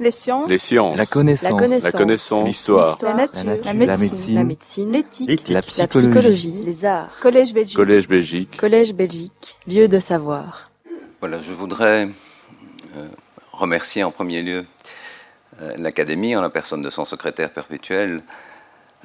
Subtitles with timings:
[0.00, 0.48] Les sciences.
[0.48, 0.96] Les sciences.
[0.96, 1.82] La connaissance.
[1.82, 2.40] La connaissance.
[2.40, 2.46] La.
[2.46, 2.98] L'histoire.
[3.02, 3.44] La nature.
[3.44, 3.64] La nature.
[3.64, 3.96] La La
[4.44, 4.90] médecine.
[4.90, 4.98] La.
[4.98, 5.48] L'éthique.
[5.48, 6.62] La La psychologie.
[6.64, 7.10] Les arts.
[7.20, 7.76] Collège Belgique.
[7.76, 8.56] Collège Belgique.
[8.56, 9.58] Collège Belgique.
[9.68, 10.70] Lieu de savoir.
[11.20, 12.08] Voilà, je voudrais
[12.96, 13.06] euh,
[13.52, 14.64] remercier en premier lieu
[15.60, 18.22] euh, l'Académie en la personne de son secrétaire perpétuel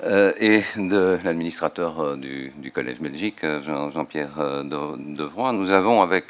[0.05, 5.51] euh, et de l'administrateur euh, du, du Collège Belgique, Jean- Jean-Pierre euh, De- Devroy.
[5.51, 6.25] Nous avons avec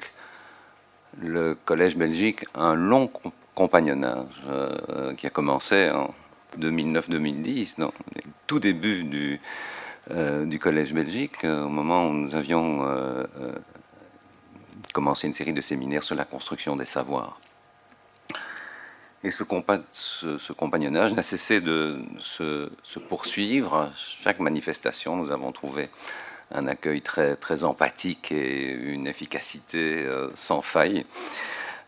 [1.21, 3.11] le Collège Belgique un long
[3.55, 6.13] compagnonnage euh, qui a commencé en
[6.59, 9.39] 2009-2010, dans les tout début du,
[10.11, 13.53] euh, du Collège Belgique, euh, au moment où nous avions euh, euh,
[14.93, 17.39] commencé une série de séminaires sur la construction des savoirs.
[19.23, 23.89] Et ce, compa- ce- ce compagnonnage n'a cessé de se, se poursuivre.
[23.95, 25.89] Chaque manifestation, nous avons trouvé
[26.51, 31.05] un accueil très, empathique et une efficacité euh, sans faille,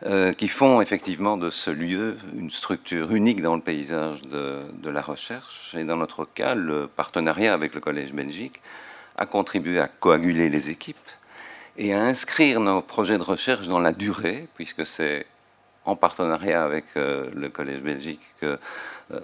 [0.06, 4.90] euh, qui font effectivement de ce lieu une structure unique dans le paysage de, de
[4.90, 5.74] la recherche.
[5.76, 8.62] Et dans notre cas, le partenariat avec le Collège Belgique
[9.18, 10.98] a contribué à coaguler les équipes
[11.78, 15.26] et à inscrire nos projets de recherche dans la durée, puisque c'est
[15.88, 18.60] en partenariat avec euh, le Collège Belgique que
[19.12, 19.20] euh,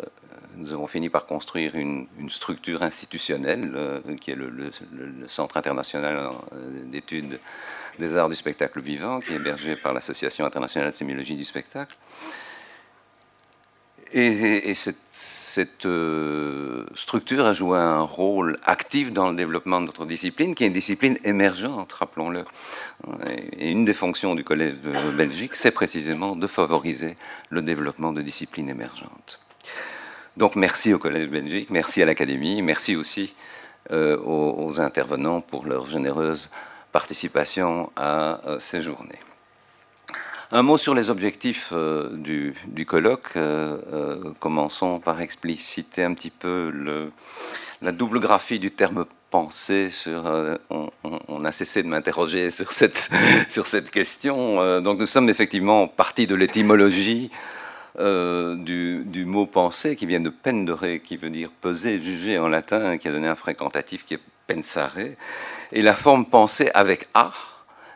[0.56, 4.72] nous avons fini par construire une, structure institutionnelle euh, qui est le, le-
[5.28, 6.30] Centre international
[6.86, 7.40] d'études
[8.00, 11.96] des arts du spectacle vivant, qui est hébergé par l'Association internationale de sémiologie du spectacle.
[14.16, 20.06] Et, et cette, euh, structure a joué un rôle actif dans le développement de notre
[20.06, 22.46] discipline, qui est une discipline émergente, rappelons-le.
[23.58, 27.18] Et une des fonctions du Collège de Belgique, c'est précisément de favoriser
[27.50, 29.40] le développement de disciplines émergentes.
[30.38, 33.34] Donc merci au Collège Belgique, merci à l'Académie, merci aussi
[33.92, 36.52] euh, aux, aux intervenants pour leur généreuse
[36.92, 39.20] participation à euh, ces journées.
[40.52, 43.32] Un mot sur les objectifs euh, du, colloque.
[43.36, 46.72] Euh, euh, commençons par expliciter un petit peu
[47.82, 49.90] la double graphie du terme pensée.
[49.92, 50.24] Sur,
[50.70, 53.10] on, a cessé de m'interroger sur cette,
[53.92, 54.82] question.
[54.82, 57.32] Donc nous sommes effectivement partis de l'étymologie
[57.98, 62.98] du, du mot penser qui vient de pendere, qui veut dire peser, juger en latin,
[62.98, 64.98] qui a donné un fréquentatif qui est pensare.
[65.72, 67.32] Et la forme pensée avec A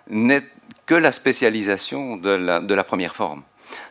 [0.09, 0.44] n'est
[0.87, 3.43] que la spécialisation de la, de première forme.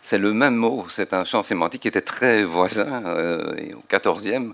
[0.03, 3.05] C'est le même mot, c'est un champ sémantique qui était très voisin.
[3.05, 4.53] euh, au XIVe,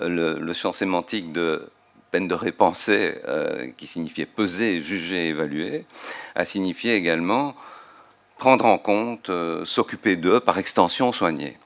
[0.00, 1.68] le, le champ sémantique de
[2.10, 5.84] pendere penser, euh, qui signifiait peser, juger, évaluer,
[6.34, 7.54] a signifié également
[8.38, 11.58] prendre en compte, euh, s'occuper d'eux, par extension soigner.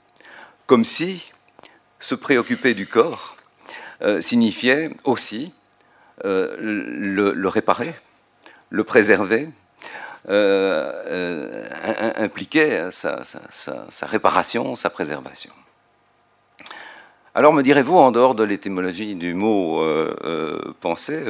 [0.67, 1.33] Comme si
[2.01, 3.37] se préoccuper du corps
[4.03, 5.55] euh, signifiait aussi
[6.25, 7.95] euh, le réparer,
[8.71, 9.49] le préserver,
[10.29, 15.53] euh, euh, im- impliquait sa, sa- réparation, sa préservation.
[17.35, 21.23] Alors me direz-vous, en dehors de l'étymologie du mot euh, penser,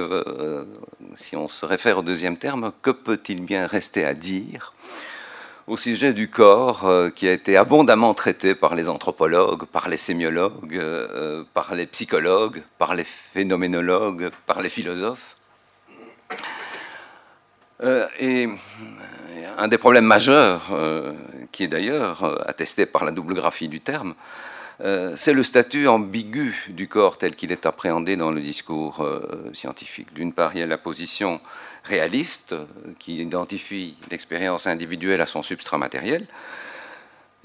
[1.17, 4.73] si on se réfère au deuxième terme, que peut-il bien rester à dire
[5.67, 10.81] au sujet du corps qui a été abondamment traité par les anthropologues, par les sémiologues,
[11.55, 15.35] par les psychologues, par les phénoménologues, par les philosophes?
[17.83, 18.51] Euh, et euh,
[19.59, 21.13] un des problèmes majeurs, euh,
[21.53, 24.15] qui est d'ailleurs attesté par la double graphie du terme,
[25.15, 29.09] c'est le statut ambigu du corps tel qu'il est appréhendé dans le discours
[29.55, 30.13] scientifique.
[30.13, 31.41] D'une part, il y a la position
[31.85, 32.55] réaliste
[32.99, 36.27] qui identifie l'expérience individuelle à son substrat matériel,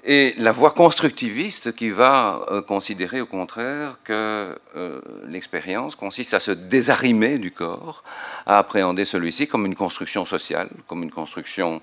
[0.03, 6.39] et la voie constructiviste qui va euh, considérer au contraire que euh, l'expérience consiste à
[6.39, 8.03] se désarimer du corps,
[8.45, 11.81] à appréhender celui-ci comme une construction sociale, comme une construction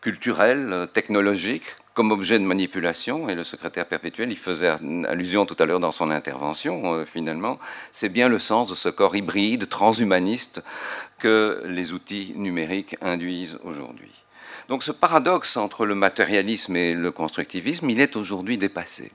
[0.00, 1.64] culturelle, technologique,
[1.94, 3.28] comme objet de manipulation.
[3.28, 4.68] Et le secrétaire perpétuel y faisait
[5.08, 7.58] allusion tout à l'heure dans son intervention, euh, finalement.
[7.92, 10.62] C'est bien le sens de ce corps hybride, transhumaniste,
[11.18, 14.23] que les outils numériques induisent aujourd'hui.
[14.68, 19.12] Donc ce paradoxe entre le matérialisme et le constructivisme, il est aujourd'hui dépassé.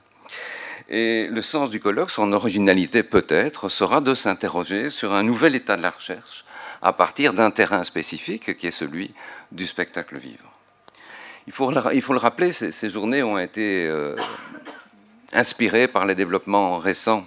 [0.88, 5.76] Et le sens du colloque, son originalité peut-être, sera de s'interroger sur un nouvel état
[5.76, 6.44] de la recherche
[6.82, 9.12] à partir d'un terrain spécifique qui est celui
[9.52, 10.48] du spectacle vivant.
[11.46, 14.16] Il faut, le- rappeler, ces, journées ont été euh,
[15.32, 17.26] inspirées par les développements récents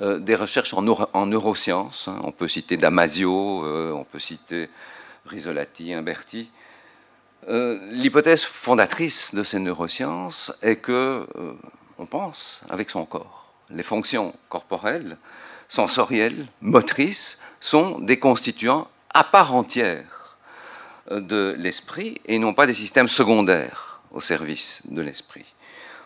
[0.00, 2.08] euh, des recherches en neurosciences.
[2.08, 2.20] hein.
[2.24, 4.68] On peut citer Damasio, euh, on peut citer
[5.26, 6.50] Risolati, Imberti.
[7.48, 11.52] Euh, L'hypothèse fondatrice de ces neurosciences est que euh,
[11.98, 13.52] on pense avec son corps.
[13.70, 15.16] Les fonctions corporelles,
[15.66, 20.36] sensorielles, motrices sont des constituants à part entière
[21.10, 25.46] euh, de l'esprit et non pas des systèmes secondaires au service de l'esprit.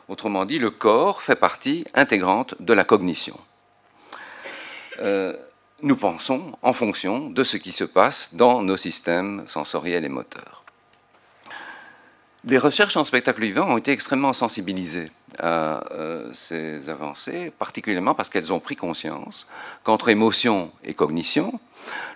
[0.09, 3.39] Autrement dit, le corps fait partie intégrante de la cognition.
[5.83, 10.66] Nous pensons en fonction de ce qui se passe dans nos systèmes sensoriels et moteurs.
[12.49, 15.11] Les recherches en spectacle vivant ont été extrêmement sensibilisées
[15.41, 19.49] à euh, ces avancées, particulièrement parce qu'elles ont pris conscience
[19.83, 21.59] qu'entre émotion et cognition,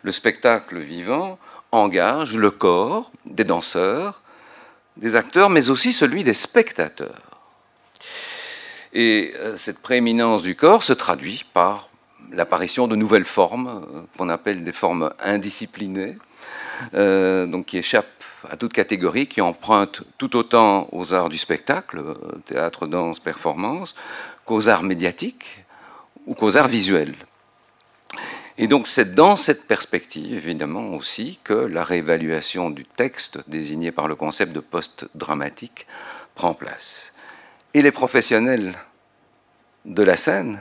[0.05, 1.37] le spectacle vivant
[1.73, 4.21] engage le corps des danseurs,
[4.97, 7.43] des acteurs, mais aussi celui des spectateurs.
[8.93, 11.89] Et euh, cette prééminence du corps se traduit par
[12.31, 16.17] l'apparition de nouvelles formes, euh, qu'on appelle des formes indisciplinées,
[16.93, 22.03] donc qui échappent à toute catégorie, qui empruntent tout autant aux arts du spectacle,
[22.47, 23.95] théâtre, danse, performance,
[24.45, 25.65] qu'aux arts médiatiques
[26.27, 27.15] ou qu'aux arts visuels.
[28.59, 34.07] Et donc c'est dans cette perspective, évidemment, aussi que la réévaluation du texte désigné par
[34.07, 35.87] le concept de post-dramatique
[36.35, 37.15] prend place.
[37.73, 38.75] Et les professionnels
[39.85, 40.61] de la scène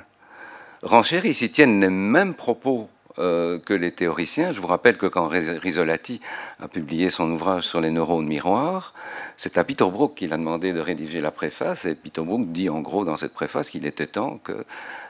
[0.81, 4.51] renchérissent, ils tiennent les mêmes propos euh, que les théoriciens.
[4.51, 6.21] Je vous rappelle que quand Risolati
[6.61, 8.93] a publié son ouvrage sur les neurones miroirs,
[9.35, 12.69] c'est à Peter Brook qu'il a demandé de rédiger la préface, et Peter Brook dit
[12.69, 14.65] en gros dans cette préface qu'il était temps que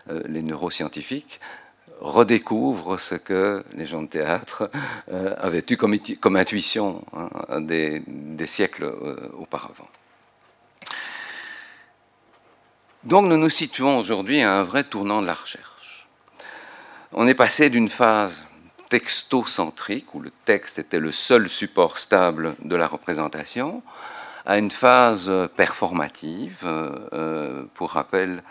[0.10, 1.40] euh, les neuroscientifiques
[2.00, 4.72] redécouvrent ce que les gens de théâtre
[5.12, 8.02] euh, avaient eu comme, intuition hein, des,
[8.46, 8.92] siècles
[9.38, 9.88] auparavant.
[13.04, 15.69] Donc nous nous situons aujourd'hui à un vrai tournant de la recherche.
[17.12, 18.44] On est passé d'une phase
[18.90, 23.82] textocentrique, où le texte était le seul support stable de la représentation,
[24.46, 26.58] à une phase performative.
[26.64, 28.44] Euh, pour rappel,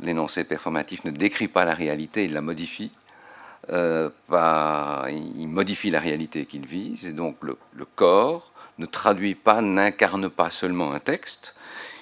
[0.00, 2.90] l'énoncé performatif ne décrit pas la réalité, il la modifie.
[3.70, 4.10] Euh,
[5.10, 10.50] il modifie la réalité qu'il vise, et donc le corps ne traduit pas, n'incarne pas
[10.50, 11.54] seulement un texte,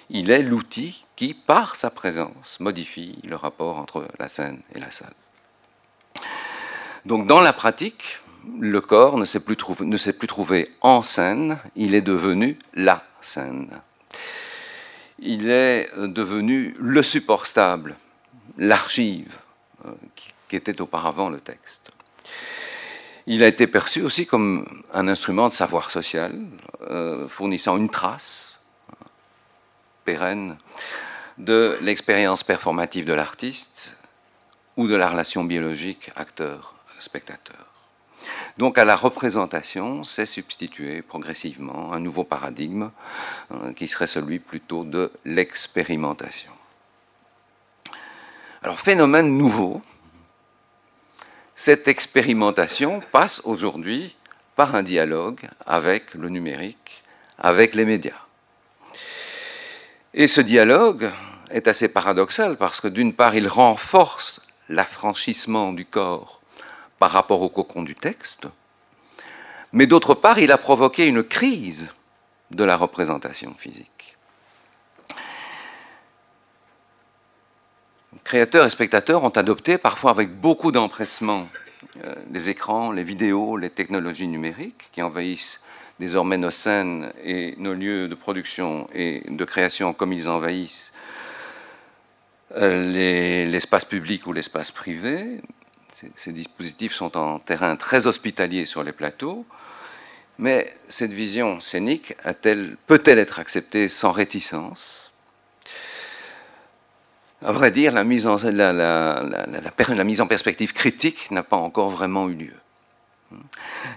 [0.09, 4.91] il est l'outil qui, par sa présence, modifie le rapport entre la scène et la
[4.91, 5.15] salle.
[7.05, 8.19] Donc dans la pratique,
[8.59, 13.81] le corps ne s'est plus, trouvé en scène, il est devenu la scène.
[15.19, 17.97] Il est devenu le support stable,
[18.57, 19.37] l'archive
[19.85, 19.93] euh,
[20.49, 21.93] qui était auparavant le texte.
[23.27, 26.35] Il a été perçu aussi comme un instrument de savoir social,
[26.83, 28.61] euh, fournissant une trace
[30.05, 30.57] pérenne
[31.39, 33.99] de l'expérience performative de l'artiste
[34.77, 36.11] ou de la relation biologique
[37.01, 37.67] acteur-spectateur.
[38.59, 42.91] Donc à la représentation s'est substitué progressivement un nouveau paradigme
[43.51, 46.53] hein, qui serait celui plutôt de l'expérimentation.
[48.63, 49.81] Alors phénomène nouveau,
[51.57, 54.15] cette expérimentation passe aujourd'hui
[54.57, 57.03] par un dialogue avec le numérique,
[57.39, 58.27] avec les médias.
[60.13, 61.11] Et ce dialogue
[61.51, 66.40] est assez paradoxal parce que d'une part, il renforce l'affranchissement du corps
[67.01, 68.47] par rapport au cocon du texte,
[69.73, 71.89] mais d'autre part, il a provoqué une crise
[72.51, 74.17] de la représentation physique.
[78.23, 81.49] Créateurs et spectateurs ont adopté, parfois avec beaucoup d'empressement,
[82.05, 85.65] euh, les écrans, les vidéos, les technologies numériques qui envahissent
[85.99, 90.93] désormais nos scènes et nos lieux de production et de création comme ils envahissent
[92.57, 95.41] euh, l'espace public ou l'espace privé.
[96.17, 99.45] Ces, dispositifs sont en terrain très hospitalier sur les plateaux,
[100.39, 102.15] mais cette vision scénique
[102.87, 105.13] peut-elle être acceptée sans réticence?
[107.43, 108.37] À vrai dire, la mise en,
[110.27, 112.55] perspective critique n'a pas encore vraiment eu lieu.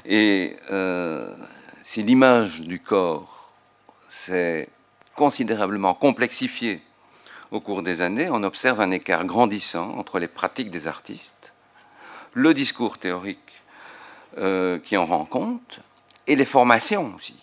[0.05, 1.36] Et euh,
[1.81, 3.51] si l'image du corps
[4.07, 4.69] s'est
[5.15, 6.81] considérablement complexifiée
[7.51, 11.42] au cours des années, on observe un écart grandissant entre les pratiques des artistes,
[12.33, 13.61] le discours théorique
[14.37, 15.79] euh, qui en rend compte,
[16.25, 17.35] et les formations aussi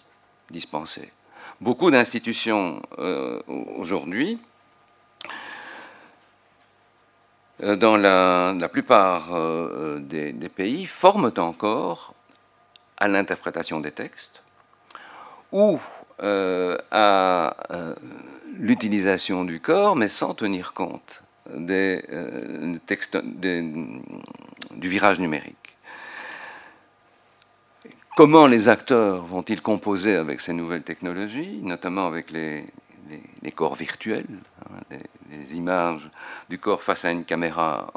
[0.50, 1.12] dispensées.
[1.60, 4.40] Beaucoup d'institutions euh, aujourd'hui,
[7.62, 9.28] euh, dans la, plupart
[10.00, 12.14] des, pays, forment encore
[12.96, 14.42] à l'interprétation des textes
[15.52, 15.78] ou
[16.20, 17.54] à
[18.58, 21.22] l'utilisation du corps, mais sans tenir compte
[21.54, 22.02] des,
[22.86, 23.16] textes,
[24.72, 25.56] du virage numérique.
[28.16, 32.66] Comment les acteurs vont-ils composer avec ces nouvelles technologies, notamment avec les,
[33.54, 34.26] corps virtuels,
[34.66, 34.96] hein,
[35.30, 36.10] les, images
[36.48, 37.90] du corps face à une caméra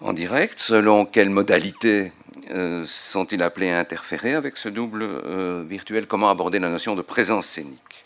[0.00, 2.12] en, direct, selon quelle modalité
[2.50, 6.06] euh, sont-ils appelés à interférer avec ce double euh, virtuel?
[6.06, 8.04] Comment aborder la notion de présence scénique?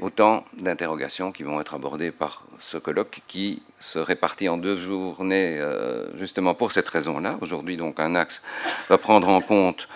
[0.00, 5.58] Autant d'interrogations qui vont être abordées par ce colloque qui se répartit en deux journées
[5.58, 7.36] euh, justement pour cette raison-là.
[7.42, 8.42] Aujourd'hui, donc, un axe
[8.88, 9.88] va prendre en compte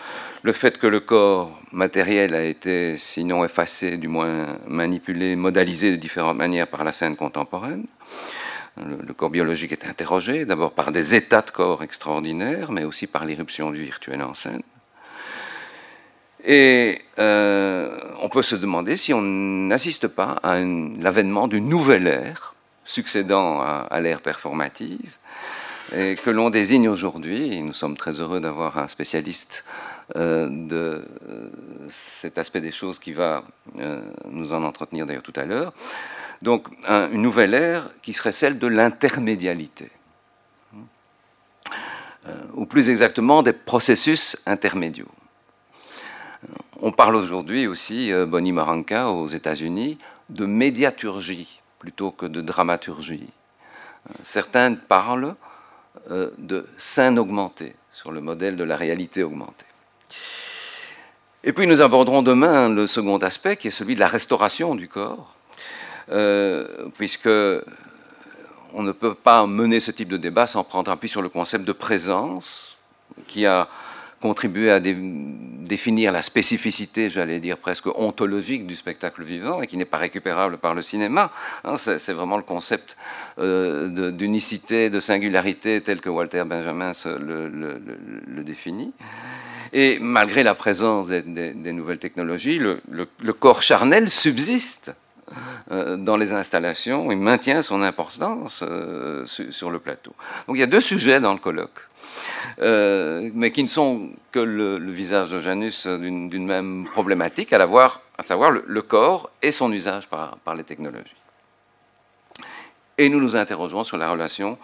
[0.43, 5.97] le fait que le corps matériel a été, sinon effacé, du moins manipulé, modalisé de
[5.97, 7.87] différentes manières par la scène contemporaine.
[8.77, 13.25] Le, corps biologique est interrogé, d'abord par des états de corps extraordinaires, mais aussi par
[13.25, 14.63] l'irruption du virtuel en scène.
[16.45, 22.55] Et euh, on peut se demander si on n'assiste pas à l'avènement d'une nouvelle ère,
[22.85, 25.17] succédant à, l'ère performative,
[25.95, 29.65] et que l'on désigne aujourd'hui, et nous sommes très heureux d'avoir un spécialiste
[30.17, 31.51] euh, de euh,
[31.89, 33.45] cet aspect des choses qui va
[34.31, 35.73] nous en entretenir d'ailleurs tout à l'heure,
[36.43, 39.91] donc une nouvelle ère qui serait celle de l'intermédialité,
[42.55, 45.09] ou plus exactement des processus intermédiaux.
[46.87, 49.97] On parle aujourd'hui aussi, euh, Bonnie Maranka aux États-Unis,
[50.29, 53.31] de médiaturgie plutôt que de dramaturgie.
[54.11, 55.35] Euh, certains parlent
[56.11, 59.65] euh, de scène augmentée, sur le modèle de la réalité augmentée.
[61.43, 64.87] Et puis nous aborderons demain le second aspect, qui est celui de la restauration du
[64.87, 65.35] corps,
[66.99, 67.31] puisque
[68.75, 71.65] on ne peut pas mener ce type de débat sans prendre appui sur le concept
[71.65, 72.77] de présence,
[73.27, 73.69] qui a
[74.25, 79.85] contribuer à définir la spécificité, j'allais dire presque ontologique du spectacle vivant et qui n'est
[79.85, 81.31] pas récupérable par le cinéma.
[81.63, 82.97] Hein, c'est vraiment le concept
[83.39, 88.95] euh, d'unicité, de, singularité tel que Walter Benjamin le, définit.
[89.75, 94.91] Et malgré la présence des, nouvelles technologies, le, corps charnel subsiste
[95.71, 100.15] euh, dans les installations et maintient son importance euh, sur le plateau.
[100.47, 101.81] Donc il y a deux sujets dans le colloque.
[102.61, 108.23] Euh, mais qui ne sont que le, visage de Janus d'une même problématique, à, à
[108.23, 111.15] savoir le, corps et son usage par, les technologies.
[112.97, 114.57] Et nous nous interrogeons sur la relation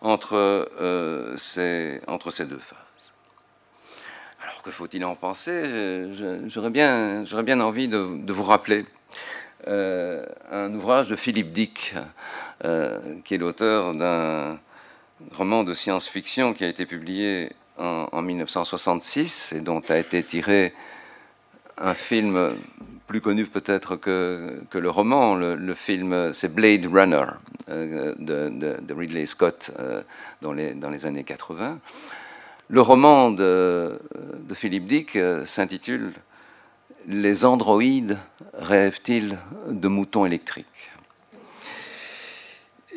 [0.00, 2.78] entre, euh, ces, entre ces deux phases.
[4.42, 6.08] Alors que faut-il en penser?
[6.48, 8.84] J'aurais bien, bien envie de, de vous rappeler
[9.68, 11.94] euh, un ouvrage de Philippe Dick,
[13.24, 14.58] qui est l'auteur d'un
[15.32, 20.74] roman de science-fiction qui a été publié en, 1966 et dont a été tiré
[21.76, 22.54] un film
[23.08, 25.34] plus connu peut-être que, le roman.
[25.34, 27.24] Le, film, c'est Blade Runner
[27.68, 30.02] euh, de, Ridley Scott euh,
[30.42, 31.80] dans, les, années 80.
[32.68, 33.98] Le roman de,
[34.52, 36.12] Philippe Dick euh, s'intitule
[37.06, 38.18] Les androïdes
[38.52, 40.92] rêvent-ils de moutons électriques?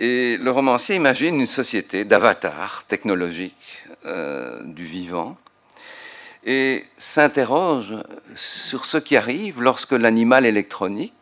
[0.03, 5.37] Et le romancier imagine une société d'avatars technologiques euh, du vivant
[6.43, 7.93] et s'interroge
[8.35, 11.13] sur ce qui arrive lorsque l'animal électronique,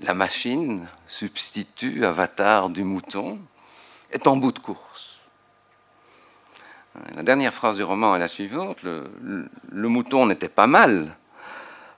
[0.00, 3.38] la machine, substitut avatar du mouton,
[4.12, 5.20] est en bout de course.
[7.14, 8.82] La dernière phrase du roman est la suivante.
[8.82, 11.16] le mouton n'était pas mal,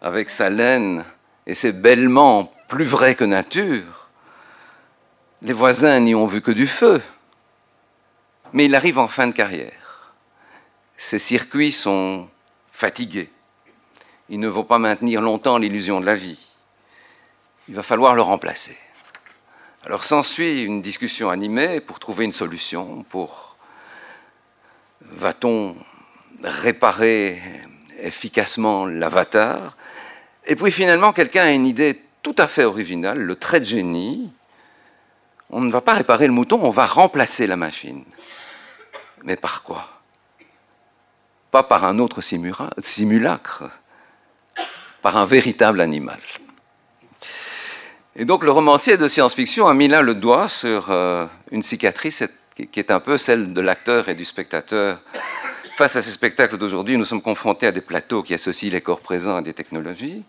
[0.03, 1.05] avec sa laine
[1.49, 3.98] et ses bêlements plus vrais que nature,
[5.43, 7.01] les voisins n'y ont vu que du feu.
[8.53, 10.15] Mais il arrive en fin de carrière.
[10.97, 12.29] Ses circuits sont
[12.73, 13.31] fatigués.
[14.29, 16.49] Il ne vaut pas maintenir longtemps l'illusion de la vie.
[17.69, 18.77] Il va falloir le remplacer.
[19.85, 23.57] Alors s'ensuit une discussion animée pour trouver une solution, pour
[25.01, 25.77] va-t-on
[26.43, 27.41] réparer
[28.01, 29.77] efficacement l'avatar?
[30.47, 34.33] Et puis finalement, quelqu'un a une idée tout à fait originale, le trait de génie,
[35.51, 38.05] on ne va pas réparer le mouton, on va remplacer la machine.
[39.25, 39.89] Mais par quoi?
[41.51, 43.71] Pas par un autre simulacre,
[45.03, 46.21] par un véritable animal.
[48.17, 52.25] Et donc le romancier de science-fiction a mis là le doigt sur euh, une cicatrice
[52.55, 55.01] qui est un peu celle de l'acteur et du spectateur.
[55.77, 58.99] Face à ces spectacles d'aujourd'hui, nous sommes confrontés à des plateaux qui associent les corps
[58.99, 60.25] présents à des technologies.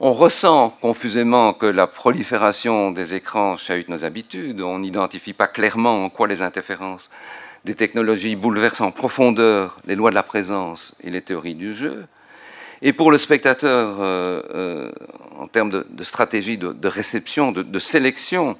[0.00, 4.60] On ressent confusément que la prolifération des écrans chahute nos habitudes.
[4.60, 7.10] On n'identifie pas clairement en quoi les interférences
[7.64, 12.06] des technologies bouleversent en profondeur les lois de la présence et les théories du jeu.
[12.82, 14.92] Et pour le spectateur, euh, euh,
[15.38, 18.58] en termes de, stratégie de, réception, de, sélection,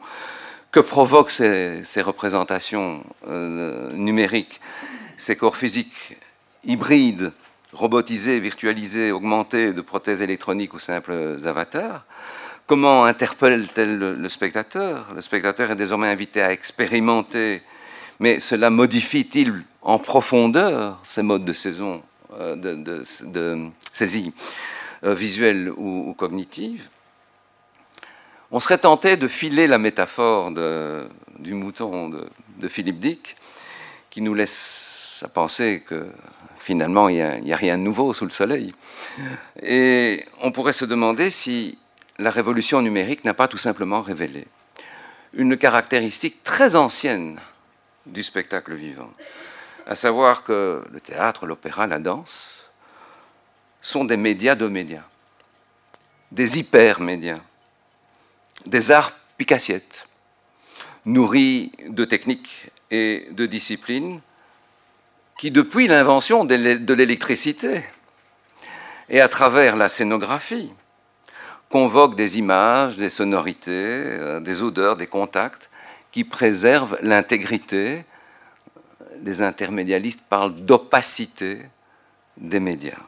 [0.71, 4.61] que provoquent ces, représentations euh, numériques,
[5.17, 6.17] ces corps physiques
[6.65, 7.33] hybrides
[7.75, 12.05] robotisés, virtualisés, augmentés de prothèses électroniques ou simples avatars
[12.67, 15.13] Comment interpelle-t-elle le, spectateur?
[15.15, 17.61] Le spectateur est désormais invité à expérimenter,
[18.21, 21.53] mais cela modifie-t-il en profondeur ces modes de
[22.41, 24.33] euh, de, saisie
[25.05, 26.89] euh, visuelle ou, cognitive?
[28.51, 30.51] On serait tenté de filer la métaphore
[31.39, 33.37] du mouton de, Philippe Dick,
[34.09, 34.94] qui nous laisse
[35.25, 36.07] à penser que
[36.59, 38.75] finalement, il n'y a, rien de nouveau sous le soleil.
[39.63, 41.79] Et on pourrait se demander si
[42.19, 44.47] la révolution numérique n'a pas tout simplement révélé
[45.33, 47.41] une caractéristique très ancienne
[48.07, 49.13] du spectacle vivant,
[49.87, 52.71] à savoir que le théâtre, l'opéra, la danse
[53.83, 55.03] sont des médias de médias,
[56.31, 57.41] des hypermédias,
[58.65, 60.07] des arts picassiettes,
[61.05, 64.21] nourris de techniques et de disciplines
[65.39, 67.85] qui, depuis l'invention de l'électricité
[69.09, 70.73] et à travers la scénographie,
[71.69, 75.71] convoquent des images, des sonorités, euh, des odeurs, des contacts
[76.13, 78.05] qui préservent l'intégrité.
[79.25, 81.63] Les intermédialistes parlent d'opacité
[82.37, 83.03] des médias.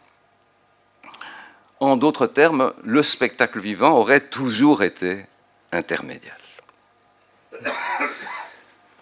[1.78, 5.26] En d'autres termes, le spectacle vivant aurait toujours été
[5.70, 6.36] intermédial.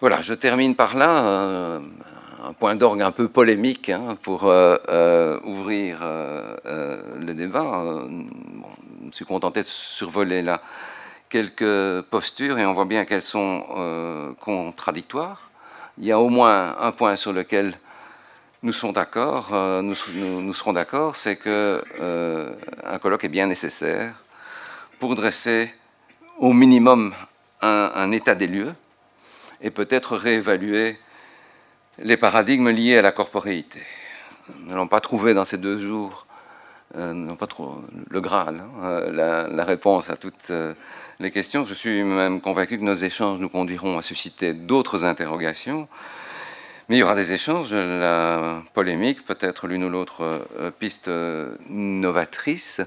[0.01, 1.81] Voilà, je termine par là.
[2.45, 7.83] Euh, un point d'orgue un peu polémique hein, pour euh, euh, ouvrir le débat.
[9.01, 10.61] je me suis contenté de survoler là
[11.29, 15.49] quelques postures et on voit bien qu'elles sont contradictoires.
[15.97, 17.73] Il y a au moins un point sur lequel
[18.63, 19.49] nous sommes d'accord,
[19.81, 21.83] nous, serons d'accord, c'est que
[22.83, 24.13] un colloque est bien nécessaire
[24.99, 25.73] pour dresser
[26.37, 27.13] au minimum
[27.61, 28.73] un, état des lieux
[29.61, 30.97] et peut-être réévaluer
[31.99, 33.81] les paradigmes liés à la corporéité.
[34.59, 36.25] Nous n'allons pas trouvé dans ces deux jours
[36.97, 40.73] euh, pas trop le Graal, hein, euh, la, réponse à toutes euh,
[41.19, 41.65] les questions.
[41.65, 45.89] Je suis même convaincu que nos échanges nous conduiront à susciter d'autres interrogations.
[46.87, 50.47] Mais il y aura des échanges, la polémique, peut-être l'une ou l'autre
[50.77, 51.09] piste
[51.67, 52.79] novatrice.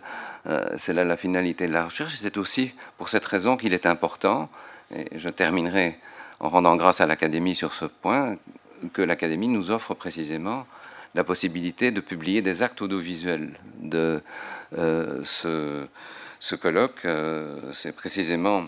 [0.76, 2.14] C'est là la finalité de la recherche.
[2.14, 4.50] C'est aussi pour cette raison qu'il est important,
[4.94, 5.98] et je terminerai
[6.38, 8.36] en rendant grâce à l'Académie sur ce point,
[8.92, 10.66] que l'Académie nous offre précisément
[11.14, 14.22] la possibilité de publier des actes audiovisuels de
[14.76, 17.04] euh, ce, colloque.
[17.04, 18.64] Euh, c'est précisément,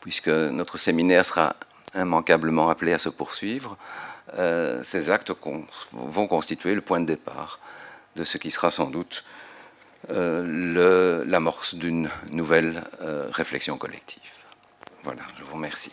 [0.00, 1.56] puisque notre séminaire sera
[1.94, 3.76] immanquablement appelé à se poursuivre,
[4.38, 5.32] euh, ces actes
[5.92, 7.60] vont constituer le point de départ
[8.16, 9.24] de ce qui sera sans doute
[10.08, 12.82] l'amorce d'une nouvelle
[13.30, 14.20] réflexion collective.
[15.04, 15.92] Voilà, je vous remercie.